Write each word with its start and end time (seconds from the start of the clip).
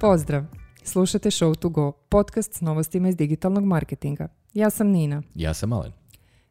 Pozdrav! 0.00 0.44
Slušate 0.82 1.30
Show 1.30 1.54
to 1.54 1.68
Go, 1.68 1.92
podcast 1.92 2.54
s 2.54 2.60
novostima 2.60 3.08
iz 3.08 3.16
digitalnog 3.16 3.64
marketinga. 3.64 4.28
Ja 4.54 4.70
sam 4.70 4.88
Nina. 4.88 5.22
Ja 5.34 5.54
sam 5.54 5.72
Alen. 5.72 5.92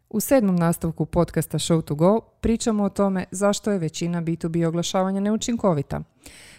U 0.09 0.19
sedmom 0.19 0.55
nastavku 0.55 1.05
podcasta 1.05 1.59
Show 1.59 1.81
to 1.81 1.95
Go 1.95 2.19
pričamo 2.41 2.83
o 2.83 2.89
tome 2.89 3.25
zašto 3.31 3.71
je 3.71 3.79
većina 3.79 4.21
B2B 4.21 4.67
oglašavanja 4.67 5.19
neučinkovita. 5.19 6.01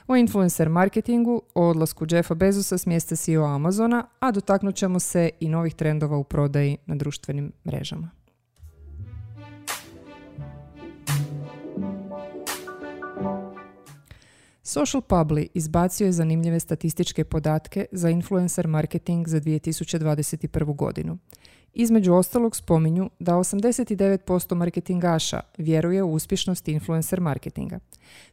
O 0.09 0.17
influencer 0.17 0.68
marketingu, 0.68 1.43
o 1.54 1.68
odlasku 1.68 2.07
Jeffa 2.11 2.35
Bezosa 2.35 2.79
s 2.79 2.87
mjesta 2.87 3.16
CEO 3.16 3.45
Amazona, 3.45 4.07
a 4.21 4.30
dotaknut 4.32 4.75
ćemo 4.75 5.00
se 5.00 5.30
i 5.41 5.48
novih 5.48 5.75
trendova 5.75 6.16
u 6.16 6.25
prodaji 6.25 6.77
na 6.87 6.95
društvenim 6.95 7.53
mrežama. 7.66 8.11
Social 14.76 15.03
Publi 15.03 15.48
izbacio 15.54 16.04
je 16.04 16.12
zanimljive 16.12 16.61
statističke 16.61 17.25
podatke 17.25 17.86
za 17.93 18.11
influencer 18.11 18.68
marketing 18.68 19.29
za 19.29 19.40
2021. 19.40 20.76
godinu. 20.76 21.18
Između 21.79 22.14
ostalog 22.14 22.57
spominju 22.57 23.11
da 23.18 23.32
89% 23.32 24.54
marketingaša 24.54 25.40
vjeruje 25.58 26.03
u 26.03 26.12
uspješnost 26.12 26.68
influencer 26.68 27.21
marketinga. 27.21 27.79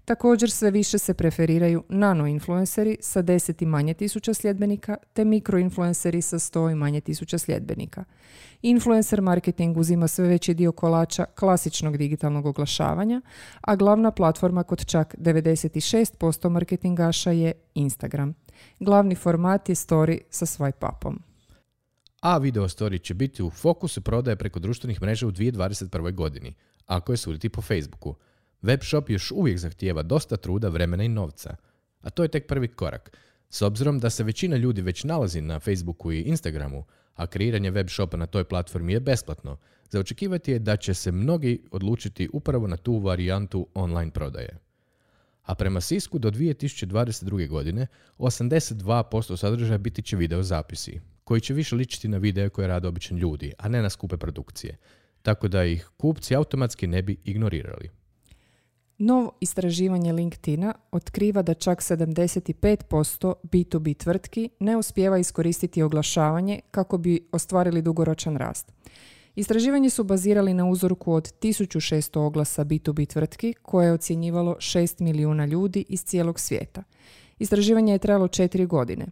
Također 0.05 0.51
sve 0.51 0.71
više 0.71 0.97
se 0.97 1.13
preferiraju 1.13 1.83
nano-influenceri 1.89 2.97
sa 3.01 3.23
10 3.23 3.63
i 3.63 3.65
manje 3.65 3.93
tisuća 3.93 4.33
sljedbenika 4.33 4.97
te 5.13 5.25
mikroinfluenceri 5.25 6.21
sa 6.21 6.39
100 6.39 6.71
i 6.71 6.75
manje 6.75 7.01
tisuća 7.01 7.37
sljedbenika. 7.37 8.03
Influencer 8.61 9.21
marketing 9.21 9.77
uzima 9.77 10.07
sve 10.07 10.27
veći 10.27 10.53
dio 10.53 10.71
kolača 10.71 11.25
klasičnog 11.25 11.97
digitalnog 11.97 12.45
oglašavanja, 12.45 13.21
a 13.61 13.75
glavna 13.75 14.11
platforma 14.11 14.63
kod 14.63 14.85
čak 14.85 15.15
96% 15.17 16.49
marketingaša 16.49 17.31
je 17.31 17.51
Instagram. 17.73 18.33
Glavni 18.79 19.15
format 19.15 19.69
je 19.69 19.75
story 19.75 20.19
sa 20.29 20.45
swipe 20.45 20.97
upom 20.97 21.32
a 22.23 22.37
video 22.37 22.67
story 22.67 23.01
će 23.01 23.13
biti 23.13 23.43
u 23.43 23.49
fokusu 23.49 24.01
prodaje 24.01 24.35
preko 24.35 24.59
društvenih 24.59 25.01
mreža 25.01 25.27
u 25.27 25.31
2021. 25.31 26.13
godini, 26.13 26.53
ako 26.85 27.13
je 27.13 27.17
suditi 27.17 27.49
po 27.49 27.61
Facebooku. 27.61 28.15
Webshop 28.61 29.11
još 29.11 29.31
uvijek 29.31 29.57
zahtijeva 29.57 30.03
dosta 30.03 30.37
truda, 30.37 30.69
vremena 30.69 31.03
i 31.03 31.07
novca. 31.07 31.55
A 32.01 32.09
to 32.09 32.23
je 32.23 32.29
tek 32.29 32.47
prvi 32.47 32.67
korak. 32.67 33.17
S 33.49 33.61
obzirom 33.61 33.99
da 33.99 34.09
se 34.09 34.23
većina 34.23 34.57
ljudi 34.57 34.81
već 34.81 35.03
nalazi 35.03 35.41
na 35.41 35.59
Facebooku 35.59 36.11
i 36.11 36.21
Instagramu, 36.21 36.85
a 37.15 37.27
kreiranje 37.27 37.71
webshopa 37.71 38.15
na 38.15 38.25
toj 38.25 38.43
platformi 38.43 38.93
je 38.93 38.99
besplatno, 38.99 39.57
za 39.89 39.99
očekivati 39.99 40.51
je 40.51 40.59
da 40.59 40.77
će 40.77 40.93
se 40.93 41.11
mnogi 41.11 41.63
odlučiti 41.71 42.29
upravo 42.33 42.67
na 42.67 42.77
tu 42.77 42.97
varijantu 42.97 43.67
online 43.73 44.11
prodaje. 44.11 44.57
A 45.43 45.55
prema 45.55 45.81
Sisku 45.81 46.19
do 46.19 46.31
2022. 46.31 47.47
godine 47.47 47.87
82% 48.17 49.37
sadržaja 49.37 49.77
biti 49.77 50.01
će 50.01 50.15
video 50.17 50.43
zapisi, 50.43 51.01
koji 51.23 51.41
će 51.41 51.53
više 51.53 51.75
ličiti 51.75 52.07
na 52.07 52.17
videe 52.17 52.49
koje 52.49 52.67
rade 52.67 52.87
obični 52.87 53.19
ljudi, 53.19 53.53
a 53.57 53.67
ne 53.67 53.81
na 53.81 53.89
skupe 53.89 54.17
produkcije, 54.17 54.77
tako 55.21 55.47
da 55.47 55.63
ih 55.63 55.89
kupci 55.97 56.35
automatski 56.35 56.87
ne 56.87 57.01
bi 57.01 57.17
ignorirali. 57.23 57.89
Novo 58.97 59.31
istraživanje 59.39 60.13
LinkedIna 60.13 60.73
otkriva 60.91 61.41
da 61.41 61.53
čak 61.53 61.81
75% 61.81 63.33
B2B 63.43 63.97
tvrtki 63.97 64.49
ne 64.59 64.77
uspijeva 64.77 65.17
iskoristiti 65.17 65.81
oglašavanje 65.81 66.59
kako 66.71 66.97
bi 66.97 67.27
ostvarili 67.31 67.81
dugoročan 67.81 68.37
rast. 68.37 68.71
Istraživanje 69.35 69.89
su 69.89 70.03
bazirali 70.03 70.53
na 70.53 70.69
uzorku 70.69 71.13
od 71.13 71.33
1600 71.39 72.19
oglasa 72.19 72.65
B2B 72.65 73.07
tvrtki 73.07 73.53
koje 73.61 73.85
je 73.85 73.93
ocjenjivalo 73.93 74.55
6 74.59 75.01
milijuna 75.01 75.45
ljudi 75.45 75.85
iz 75.89 76.03
cijelog 76.03 76.39
svijeta. 76.39 76.83
Istraživanje 77.39 77.93
je 77.93 77.99
trajalo 77.99 78.27
četiri 78.27 78.65
godine. 78.65 79.05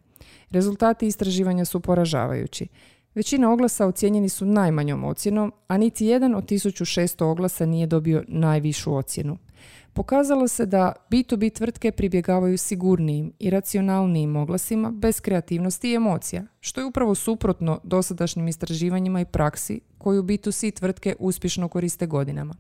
Rezultati 0.50 1.08
istraživanja 1.08 1.66
su 1.66 1.80
poražavajući. 1.80 2.68
Većina 3.16 3.52
oglasa 3.52 3.88
ocijenjeni 3.88 4.30
su 4.30 4.46
najmanjom 4.46 5.04
ocjenom, 5.04 5.54
a 5.68 5.78
niti 5.78 6.06
jedan 6.06 6.36
od 6.36 6.46
1600 6.46 7.24
oglasa 7.24 7.66
nije 7.66 7.88
dobio 7.88 8.24
najvišu 8.28 8.96
ocjenu. 8.96 9.38
Pokazalo 9.94 10.48
se 10.48 10.66
da 10.66 10.94
B2B 11.10 11.54
tvrtke 11.54 11.92
pribjegavaju 11.92 12.58
sigurnijim 12.58 13.34
i 13.40 13.50
racionalnijim 13.50 14.36
oglasima 14.36 14.92
bez 14.92 15.22
kreativnosti 15.22 15.92
i 15.92 15.96
emocija, 15.96 16.44
što 16.60 16.82
je 16.82 16.86
upravo 16.86 17.16
suprotno 17.16 17.80
dosadašnjim 17.84 18.48
istraživanjima 18.48 19.22
i 19.22 19.26
praksi 19.26 19.80
koju 19.98 20.24
B2C 20.24 20.74
tvrtke 20.74 21.16
uspješno 21.20 21.68
koriste 21.68 22.08
godinama. 22.08 22.56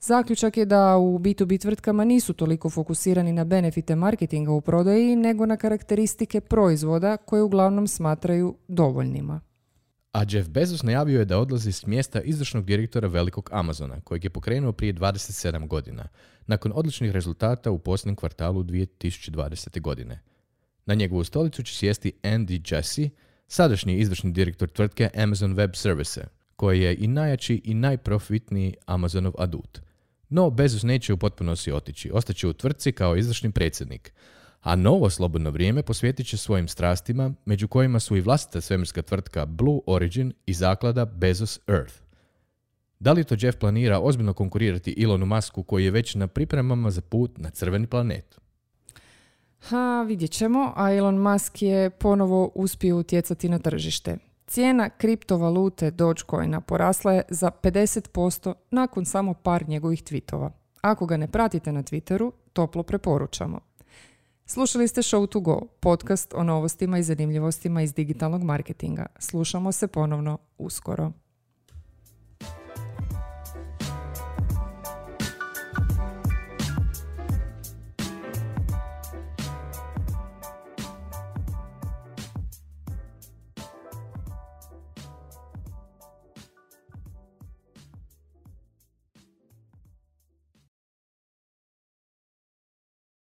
Zaključak 0.00 0.56
je 0.56 0.64
da 0.64 0.96
u 0.96 1.18
B2B 1.18 1.60
tvrtkama 1.60 2.04
nisu 2.04 2.32
toliko 2.32 2.70
fokusirani 2.70 3.32
na 3.32 3.44
benefite 3.44 3.96
marketinga 3.96 4.52
u 4.52 4.60
prodaji, 4.60 5.16
nego 5.16 5.46
na 5.46 5.56
karakteristike 5.56 6.40
proizvoda 6.40 7.16
koje 7.16 7.42
uglavnom 7.42 7.88
smatraju 7.88 8.56
dovoljnima. 8.68 9.40
A 10.12 10.24
Jeff 10.30 10.48
Bezos 10.48 10.82
najavio 10.82 11.18
je 11.18 11.24
da 11.24 11.38
odlazi 11.38 11.72
s 11.72 11.86
mjesta 11.86 12.20
izvršnog 12.20 12.64
direktora 12.64 13.08
velikog 13.08 13.50
Amazona, 13.52 14.00
kojeg 14.00 14.24
je 14.24 14.30
pokrenuo 14.30 14.72
prije 14.72 14.94
27 14.94 15.66
godina, 15.66 16.08
nakon 16.46 16.72
odličnih 16.74 17.10
rezultata 17.10 17.70
u 17.70 17.78
posljednjem 17.78 18.16
kvartalu 18.16 18.62
2020. 18.62 19.80
godine. 19.80 20.20
Na 20.86 20.94
njegovu 20.94 21.24
stolicu 21.24 21.62
će 21.62 21.74
sjesti 21.74 22.12
Andy 22.22 22.74
Jassy, 22.74 23.10
sadašnji 23.48 23.98
izvršni 23.98 24.32
direktor 24.32 24.68
tvrtke 24.68 25.10
Amazon 25.16 25.52
Web 25.52 25.70
Service, 25.74 26.20
koji 26.56 26.80
je 26.80 26.96
i 26.96 27.06
najjači 27.06 27.60
i 27.64 27.74
najprofitniji 27.74 28.74
Amazonov 28.86 29.32
adut– 29.38 29.80
no, 30.30 30.50
Bezos 30.50 30.82
neće 30.82 31.12
u 31.12 31.16
potpunosti 31.16 31.72
otići, 31.72 32.10
ostaće 32.12 32.48
u 32.48 32.52
tvrtci 32.52 32.92
kao 32.92 33.16
izvršni 33.16 33.52
predsjednik. 33.52 34.12
A 34.60 34.76
novo 34.76 35.10
slobodno 35.10 35.50
vrijeme 35.50 35.82
posvjetit 35.82 36.26
će 36.26 36.36
svojim 36.36 36.68
strastima, 36.68 37.32
među 37.44 37.68
kojima 37.68 38.00
su 38.00 38.16
i 38.16 38.20
vlastita 38.20 38.60
svemirska 38.60 39.02
tvrtka 39.02 39.46
Blue 39.46 39.80
Origin 39.86 40.32
i 40.46 40.52
zaklada 40.52 41.04
Bezos 41.04 41.60
Earth. 41.68 41.94
Da 42.98 43.12
li 43.12 43.24
to 43.24 43.36
Jeff 43.38 43.58
planira 43.58 44.00
ozbiljno 44.00 44.32
konkurirati 44.32 45.02
Elonu 45.02 45.26
Musku 45.26 45.62
koji 45.62 45.84
je 45.84 45.90
već 45.90 46.14
na 46.14 46.26
pripremama 46.26 46.90
za 46.90 47.00
put 47.00 47.38
na 47.38 47.50
crveni 47.50 47.86
planet? 47.86 48.40
Ha, 49.58 50.04
vidjet 50.08 50.30
ćemo, 50.30 50.72
a 50.76 50.92
Elon 50.92 51.18
Musk 51.18 51.62
je 51.62 51.90
ponovo 51.90 52.52
uspio 52.54 52.96
utjecati 52.96 53.48
na 53.48 53.58
tržište. 53.58 54.16
Cijena 54.50 54.90
kriptovalute 54.90 55.90
Dogecoina 55.90 56.60
porasla 56.60 57.12
je 57.12 57.22
za 57.28 57.50
50% 57.62 58.54
nakon 58.70 59.04
samo 59.04 59.34
par 59.34 59.68
njegovih 59.68 60.04
tweetova. 60.04 60.50
Ako 60.80 61.06
ga 61.06 61.16
ne 61.16 61.28
pratite 61.28 61.72
na 61.72 61.82
Twitteru, 61.82 62.32
toplo 62.52 62.82
preporučamo. 62.82 63.60
Slušali 64.46 64.88
ste 64.88 65.02
Show 65.02 65.26
to 65.26 65.40
Go, 65.40 65.60
podcast 65.80 66.34
o 66.34 66.42
novostima 66.42 66.98
i 66.98 67.02
zanimljivostima 67.02 67.82
iz 67.82 67.94
digitalnog 67.94 68.42
marketinga. 68.42 69.06
Slušamo 69.18 69.72
se 69.72 69.86
ponovno 69.86 70.38
uskoro. 70.58 71.12